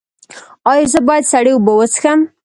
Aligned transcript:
ایا 0.71 0.85
زه 0.91 0.99
باید 1.07 1.29
سړې 1.31 1.51
اوبه 1.53 1.73
وڅښم؟ 1.75 2.19